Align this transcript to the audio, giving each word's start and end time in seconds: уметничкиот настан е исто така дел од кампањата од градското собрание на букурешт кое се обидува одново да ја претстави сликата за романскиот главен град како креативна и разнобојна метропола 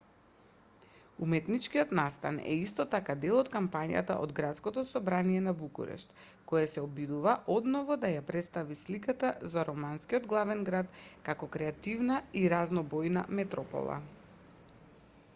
уметничкиот 1.23 1.91
настан 1.97 2.37
е 2.51 2.55
исто 2.61 2.85
така 2.95 3.15
дел 3.25 3.35
од 3.41 3.51
кампањата 3.55 4.15
од 4.21 4.33
градското 4.39 4.85
собрание 4.91 5.43
на 5.47 5.53
букурешт 5.59 6.15
кое 6.53 6.63
се 6.73 6.83
обидува 6.87 7.35
одново 7.57 7.99
да 8.05 8.11
ја 8.13 8.23
претстави 8.31 8.79
сликата 8.81 9.31
за 9.53 9.67
романскиот 9.71 10.27
главен 10.35 10.67
град 10.71 10.91
како 11.31 11.51
креативна 11.59 12.17
и 12.43 12.45
разнобојна 12.57 13.29
метропола 13.43 14.03